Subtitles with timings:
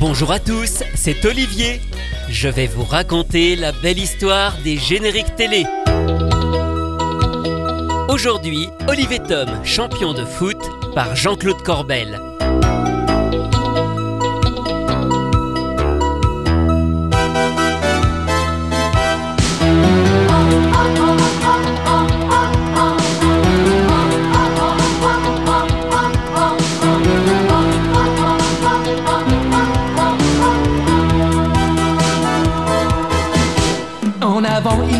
[0.00, 1.82] Bonjour à tous, c'est Olivier.
[2.30, 5.66] Je vais vous raconter la belle histoire des génériques télé.
[8.08, 10.56] Aujourd'hui, Olivier Tom, champion de foot,
[10.94, 12.18] par Jean-Claude Corbel.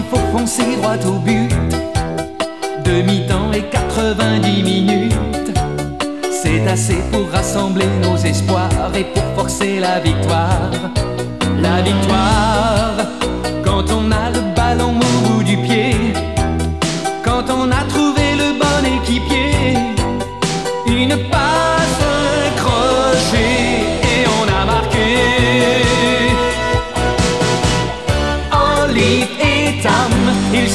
[0.01, 1.51] Il faut foncer droit au but.
[2.85, 5.15] Demi-temps et 90 minutes.
[6.31, 10.71] C'est assez pour rassembler nos espoirs et pour forcer la victoire.
[11.61, 12.95] La victoire,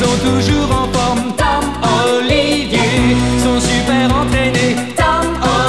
[0.06, 1.34] sont toujours en forme.
[1.38, 1.64] Tam,
[2.08, 4.75] Olivier, sont super entraînés.
[4.95, 5.25] Tam,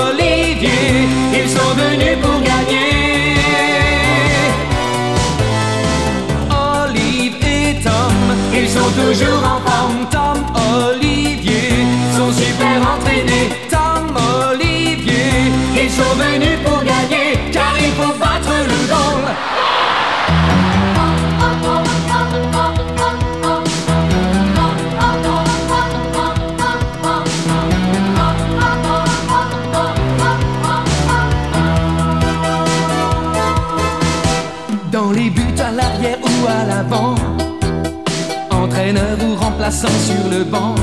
[0.09, 3.37] Olivier, ils sont venus pour gagner.
[6.51, 8.15] Olive et Tom,
[8.53, 10.16] ils sont toujours en forme.
[39.69, 40.77] Sur le banc.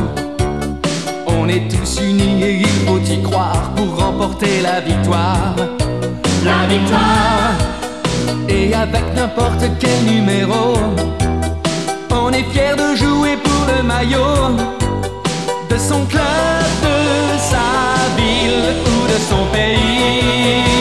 [1.25, 5.55] On est tous unis et il faut y croire Pour remporter la victoire.
[6.43, 7.53] La victoire
[8.49, 10.73] Et avec n'importe quel numéro.
[12.11, 14.57] On est fier de jouer pour le maillot
[15.69, 20.72] De son club, de sa ville ou de son pays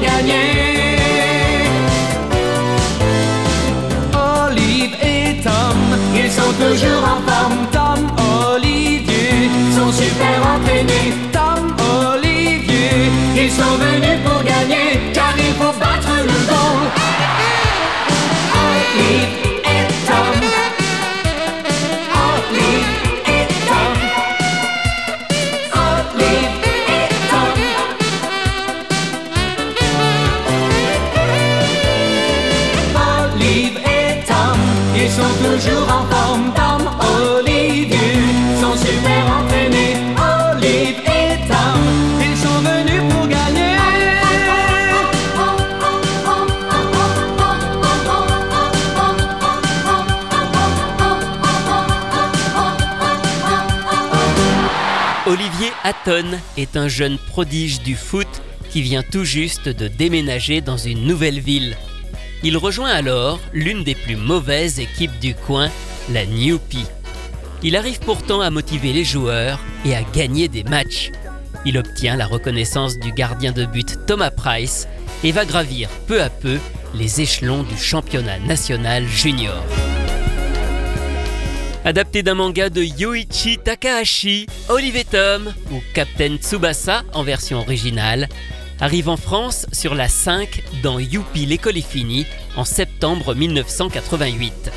[0.00, 0.98] gagner.
[4.14, 5.78] Olive et Tom,
[6.14, 7.66] ils sont toujours en forme.
[7.72, 8.00] Tom,
[8.54, 11.14] Olivier, sont super entraînés.
[11.32, 11.74] Tom,
[12.12, 15.00] Olivier, ils sont venus pour gagner.
[15.12, 16.80] Car il faut battre le goal.
[18.64, 19.47] Olive
[55.88, 58.28] Hatton est un jeune prodige du foot
[58.68, 61.78] qui vient tout juste de déménager dans une nouvelle ville.
[62.42, 65.70] Il rejoint alors l'une des plus mauvaises équipes du coin,
[66.12, 66.84] la Newpie.
[67.62, 71.10] Il arrive pourtant à motiver les joueurs et à gagner des matchs.
[71.64, 74.86] Il obtient la reconnaissance du gardien de but Thomas Price
[75.24, 76.58] et va gravir peu à peu
[76.94, 79.64] les échelons du championnat national junior.
[81.88, 88.28] Adapté d'un manga de Yoichi Takahashi, Olive Tom, ou Captain Tsubasa en version originale,
[88.78, 92.26] arrive en France sur la 5 dans Youpi l'école est finie
[92.58, 94.70] en septembre 1988.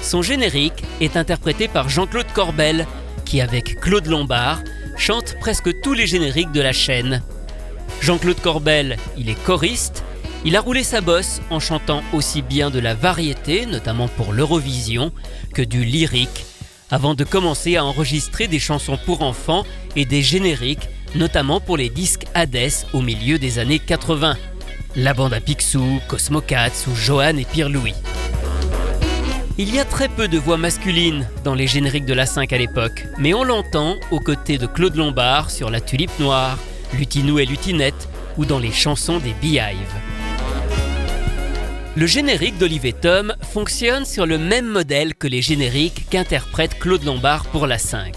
[0.00, 2.86] Son générique est interprété par Jean-Claude Corbel,
[3.24, 4.62] qui avec Claude Lombard
[4.96, 7.24] chante presque tous les génériques de la chaîne.
[8.00, 10.04] Jean-Claude Corbel, il est choriste,
[10.46, 15.10] il a roulé sa bosse en chantant aussi bien de la variété, notamment pour l'Eurovision,
[15.52, 16.46] que du lyrique,
[16.88, 19.64] avant de commencer à enregistrer des chansons pour enfants
[19.96, 24.36] et des génériques, notamment pour les disques Hades au milieu des années 80.
[24.94, 27.94] La bande à Picsou, Cosmo Cats ou Johan et Pierre Louis.
[29.58, 32.58] Il y a très peu de voix masculines dans les génériques de la 5 à
[32.58, 36.56] l'époque, mais on l'entend aux côtés de Claude Lombard sur La Tulipe Noire,
[36.94, 40.05] Lutinou et Lutinette ou dans les chansons des Beehive.
[41.96, 47.46] Le générique d'Olive Tom fonctionne sur le même modèle que les génériques qu'interprète Claude Lombard
[47.46, 48.14] pour la 5.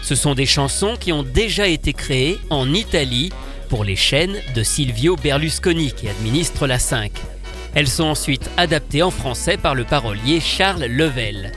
[0.00, 3.30] Ce sont des chansons qui ont déjà été créées en Italie
[3.68, 7.12] pour les chaînes de Silvio Berlusconi qui administre la 5.
[7.74, 11.52] Elles sont ensuite adaptées en français par le parolier Charles Level.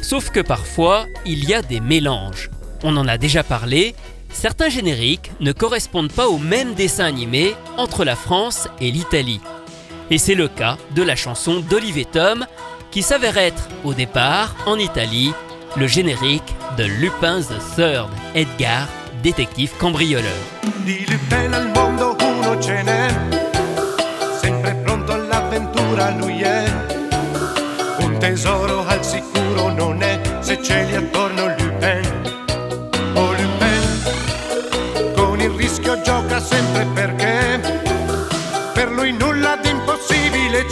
[0.00, 2.48] Sauf que parfois, il y a des mélanges.
[2.84, 3.96] On en a déjà parlé,
[4.32, 9.40] certains génériques ne correspondent pas au même dessin animé entre la France et l'Italie.
[10.10, 12.46] Et c'est le cas de la chanson d'Olivier Tom,
[12.90, 15.32] qui s'avère être, au départ, en Italie,
[15.76, 18.88] le générique de Lupin the Third, Edgar,
[19.22, 20.32] détective cambrioleur.
[36.38, 36.95] Sempre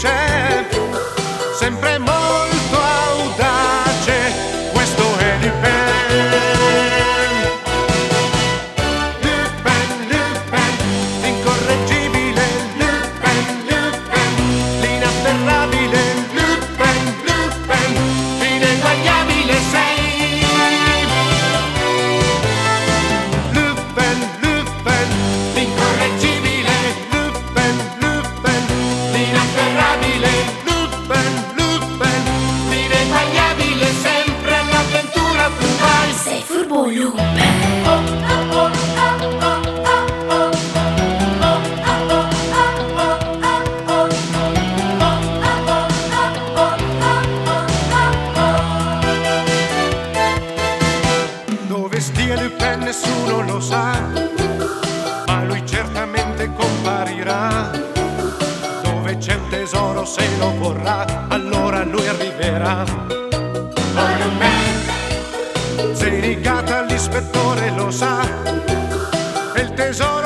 [0.05, 0.67] c'è.
[1.59, 2.13] Sempre molto
[61.84, 62.84] lui arriverà.
[63.96, 68.22] Oh Lupin, Zenigata l'ispettore lo sa,
[69.54, 70.24] e il tesoro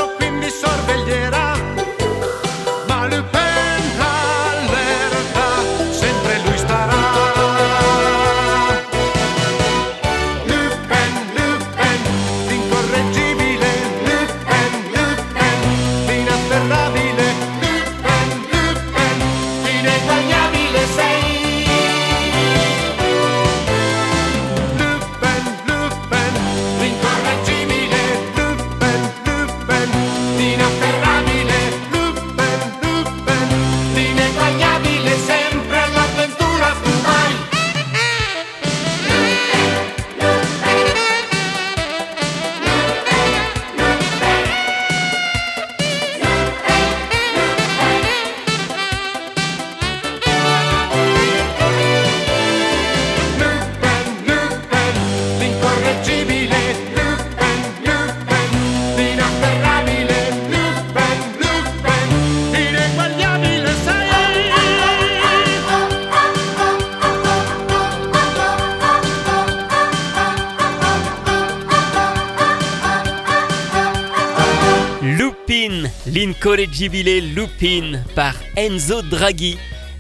[76.29, 79.57] Lupin, l'incorreggibile Lupin par Enzo Draghi.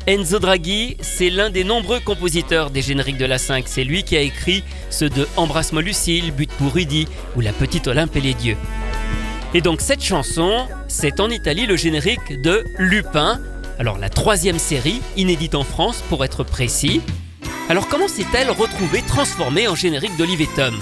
[0.06, 3.64] Enzo Draghi, c'est l'un des nombreux compositeurs des génériques de la 5.
[3.66, 7.86] C'est lui qui a écrit ceux de Embrasse-moi Lucille, But pour Rudy ou La Petite
[7.88, 8.56] Olympe et les Dieux.
[9.54, 13.40] Et donc cette chanson, c'est en Italie le générique de Lupin.
[13.78, 17.00] Alors la troisième série, inédite en France pour être précis.
[17.68, 20.74] Alors comment s'est-elle retrouvée transformée en générique d'Olivier Tom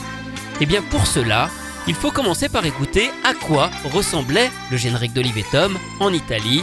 [0.61, 1.49] Eh bien pour cela,
[1.88, 6.62] il faut commencer par écouter à quoi ressemblait le générique d'Olivier Tom en Italie,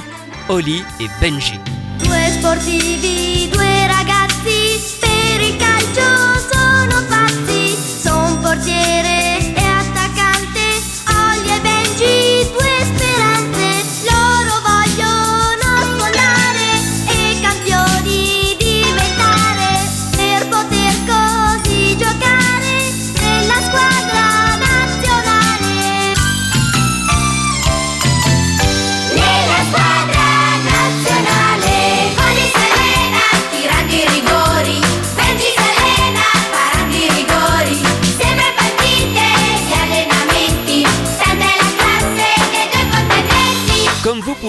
[0.49, 1.59] Oli et Benji.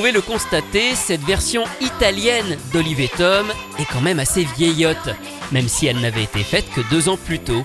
[0.05, 3.47] Pouvez le constater, cette version italienne d'Olivier Tom
[3.79, 5.09] est quand même assez vieillotte,
[5.51, 7.65] même si elle n'avait été faite que deux ans plus tôt.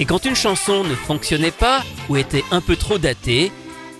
[0.00, 3.52] Et quand une chanson ne fonctionnait pas ou était un peu trop datée,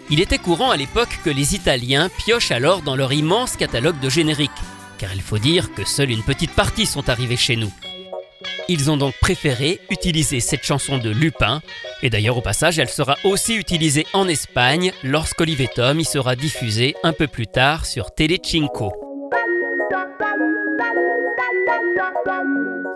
[0.09, 4.09] il était courant à l'époque que les Italiens piochent alors dans leur immense catalogue de
[4.09, 4.50] génériques,
[4.97, 7.71] car il faut dire que seule une petite partie sont arrivés chez nous.
[8.69, 11.63] Ils ont donc préféré utiliser cette chanson de Lupin,
[12.03, 16.95] et d'ailleurs au passage elle sera aussi utilisée en Espagne lorsqu'Olivier Tom y sera diffusé
[17.03, 18.93] un peu plus tard sur Telecinco.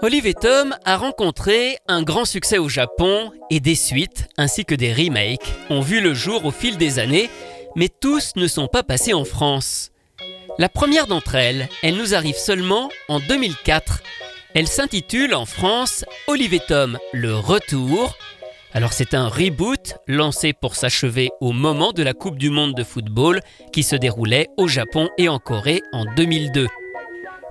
[0.03, 4.75] Olive et Tom a rencontré un grand succès au Japon et des suites ainsi que
[4.75, 7.31] des remakes ont vu le jour au fil des années,
[7.77, 9.91] mais tous ne sont pas passés en France.
[10.59, 14.03] La première d'entre elles, elle nous arrive seulement en 2004.
[14.55, 18.17] Elle s'intitule en France Olive et Tom, le retour.
[18.73, 22.85] Alors c'est un reboot lancé pour s'achever au moment de la Coupe du Monde de
[22.85, 23.41] football
[23.73, 26.69] qui se déroulait au Japon et en Corée en 2002.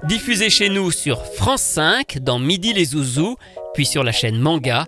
[0.03, 3.37] Diffusée chez nous sur France 5 dans Midi les Zouzous,
[3.73, 4.85] puis sur la chaîne Manga,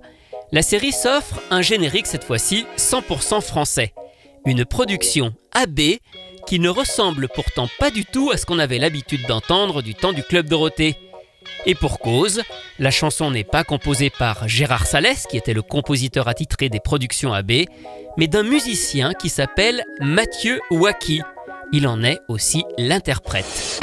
[0.51, 3.93] la série s'offre un générique cette fois-ci 100% français.
[4.45, 5.97] Une production AB
[6.45, 10.13] qui ne ressemble pourtant pas du tout à ce qu'on avait l'habitude d'entendre du temps
[10.13, 10.95] du Club Dorothée.
[11.67, 12.41] Et pour cause,
[12.79, 17.33] la chanson n'est pas composée par Gérard Salès, qui était le compositeur attitré des productions
[17.33, 17.51] AB,
[18.17, 21.21] mais d'un musicien qui s'appelle Mathieu Waki.
[21.73, 23.81] Il en est aussi l'interprète.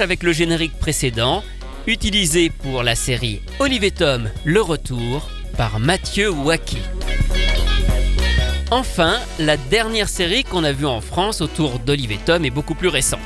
[0.00, 1.42] Avec le générique précédent,
[1.86, 6.78] utilisée pour la série Olive et Tom Le Retour par Mathieu Waki.
[8.70, 12.74] Enfin, la dernière série qu'on a vue en France autour d'Olive et Tom est beaucoup
[12.74, 13.20] plus récente.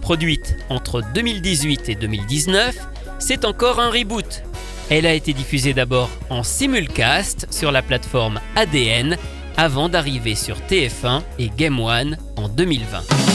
[0.00, 2.76] Produite entre 2018 et 2019,
[3.18, 4.42] c'est encore un reboot.
[4.90, 9.16] Elle a été diffusée d'abord en simulcast sur la plateforme ADN
[9.56, 13.27] avant d'arriver sur TF1 et Game One en 2020.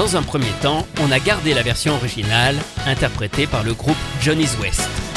[0.00, 4.56] Dans un premier temps, on a gardé la version originale, interprétée par le groupe Johnny's
[4.58, 5.09] West.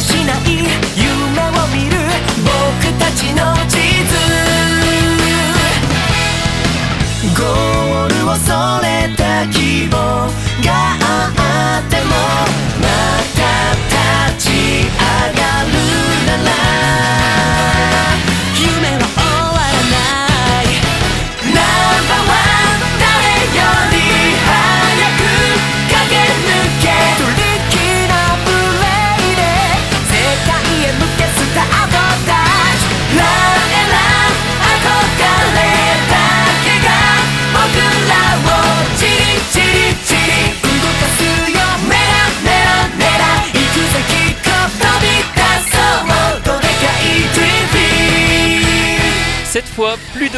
[0.00, 0.38] しない。
[0.96, 1.06] 夢
[1.48, 1.96] を見る
[2.44, 2.48] 僕
[2.98, 3.76] たちの地
[4.08, 4.14] 図。
[7.36, 8.48] ゴールをそ
[8.82, 9.96] れた希望
[10.64, 11.49] が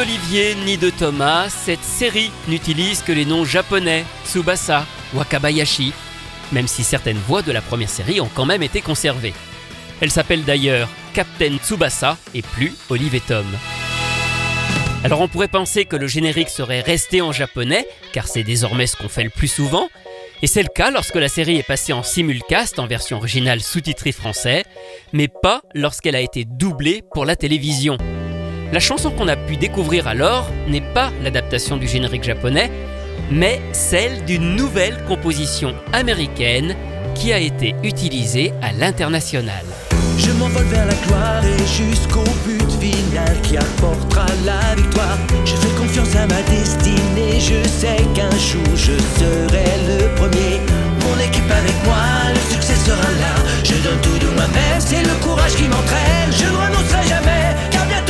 [0.04, 5.92] ni de Thomas, cette série n'utilise que les noms japonais, Tsubasa, Wakabayashi,
[6.50, 9.32] même si certaines voix de la première série ont quand même été conservées.
[10.00, 13.46] Elle s'appelle d'ailleurs Captain Tsubasa et plus Olive Tom.
[15.04, 18.96] Alors on pourrait penser que le générique serait resté en japonais, car c'est désormais ce
[18.96, 19.88] qu'on fait le plus souvent,
[20.42, 24.12] et c'est le cas lorsque la série est passée en simulcast en version originale sous-titrée
[24.12, 24.64] français,
[25.12, 27.98] mais pas lorsqu'elle a été doublée pour la télévision.
[28.72, 32.70] La chanson qu'on a pu découvrir alors n'est pas l'adaptation du générique japonais,
[33.30, 36.74] mais celle d'une nouvelle composition américaine
[37.14, 39.64] qui a été utilisée à l'international.
[40.16, 45.18] Je m'envole vers la gloire et jusqu'au but final qui apportera la victoire.
[45.44, 50.60] Je fais confiance à ma destinée, je sais qu'un jour je serai le premier.
[51.04, 53.34] mon équipe avec moi, le succès sera là.
[53.64, 56.30] Je donne tout de moi-même, c'est le courage qui m'entraîne.
[56.30, 58.01] Je ne renoncerai jamais, car bientôt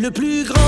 [0.00, 0.58] Le plus grand,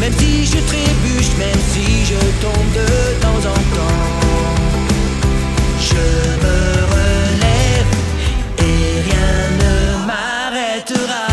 [0.00, 4.00] même si je trébuche, même si je tombe de temps en temps.
[5.78, 6.06] Je
[6.42, 6.58] me
[6.94, 7.90] relève
[8.60, 11.26] et rien ne m'arrêtera.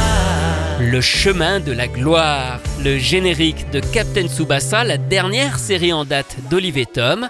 [0.81, 6.35] Le chemin de la gloire, le générique de Captain Tsubasa, la dernière série en date
[6.49, 7.29] d'Olivier Tom.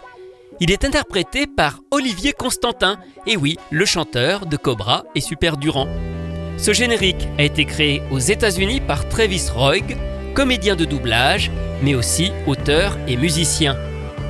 [0.60, 5.88] Il est interprété par Olivier Constantin, et oui, le chanteur de Cobra et Super Durand.
[6.58, 9.98] Ce générique a été créé aux États-Unis par Travis Roig,
[10.34, 11.52] comédien de doublage,
[11.84, 13.78] mais aussi auteur et musicien.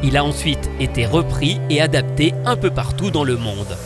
[0.04, 3.78] Il a ensuite été repris et adapté un peu partout dans le monde.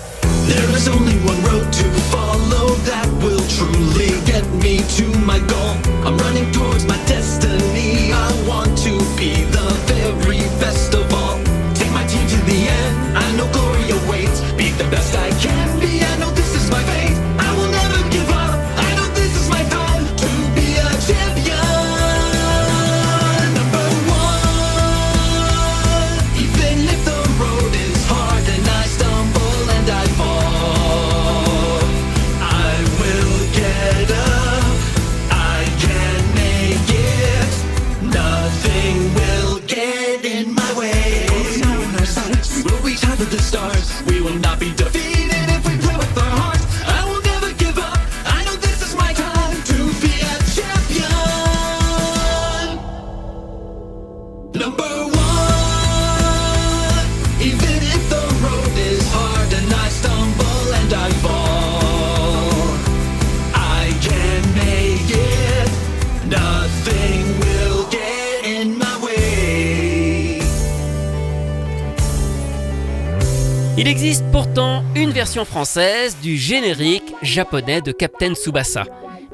[73.79, 78.83] Il existe pourtant une version française du générique japonais de Captain Tsubasa,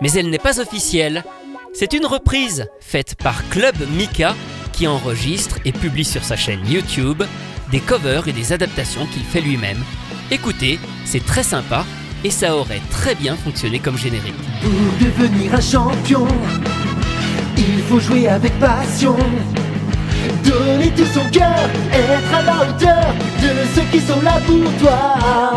[0.02, 1.24] mais elle n'est pas officielle.
[1.74, 4.36] C'est une reprise faite par Club Mika
[4.72, 7.24] qui enregistre et publie sur sa chaîne YouTube
[7.72, 9.84] des covers et des adaptations qu'il fait lui-même.
[10.30, 11.84] Écoutez, c'est très sympa
[12.24, 14.36] et ça aurait très bien fonctionné comme générique.
[14.62, 16.28] Pour devenir un champion,
[17.58, 19.18] il faut jouer avec passion.
[20.44, 23.06] Donner tout son cœur, être à la hauteur
[23.42, 25.56] de ceux qui sont là pour toi.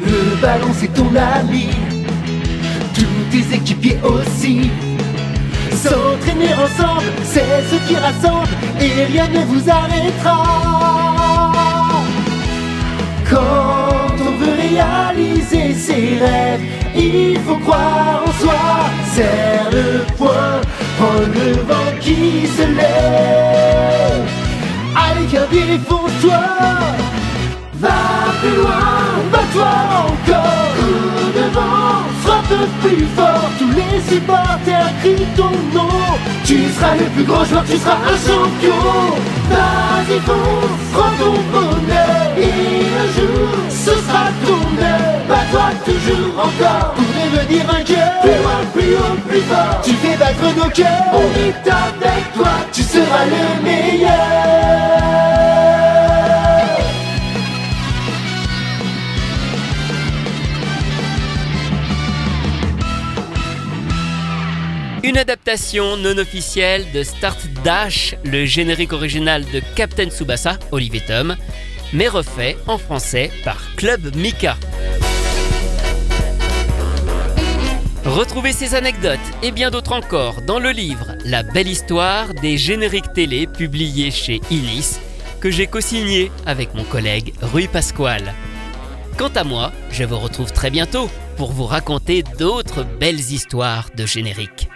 [0.00, 1.68] Le ballon c'est ton ami,
[2.94, 4.70] tous tes équipiers aussi.
[5.72, 8.48] S'entraîner ensemble, c'est ce qui rassemble
[8.80, 11.52] et rien ne vous arrêtera.
[13.28, 16.60] Quand on veut réaliser ses rêves,
[16.96, 18.60] il faut croire en soi.
[19.14, 20.60] Serre le poing,
[20.98, 23.73] prends le vent qui se lève.
[25.54, 26.42] Fonce-toi.
[27.74, 27.88] Va
[28.40, 28.90] plus loin,
[29.30, 30.74] bats-toi encore.
[30.76, 33.50] Cours devant, frappe plus fort.
[33.58, 35.88] Tous les supporters crient ton nom.
[36.44, 38.82] Tu seras le plus grand joueur, tu seras un champion.
[39.50, 42.26] Vas-y, fonce, prends ton bonheur.
[42.36, 45.20] Et un jour, ce sera ton heure.
[45.28, 48.20] Bats-toi toujours encore pour devenir un cœur.
[48.22, 49.80] Plus loin, plus haut, plus fort.
[49.84, 51.12] Tu fais battre nos cœurs.
[51.12, 55.13] On est avec toi, tu seras le meilleur.
[65.04, 71.36] Une adaptation non officielle de Start Dash, le générique original de Captain Tsubasa, Olivier Tom,
[71.92, 74.56] mais refait en français par Club Mika.
[78.06, 83.12] Retrouvez ces anecdotes et bien d'autres encore dans le livre La belle histoire des génériques
[83.12, 85.00] télé publié chez Inis,
[85.38, 88.32] que j'ai co-signé avec mon collègue Rui Pasquale.
[89.18, 94.06] Quant à moi, je vous retrouve très bientôt pour vous raconter d'autres belles histoires de
[94.06, 94.70] génériques.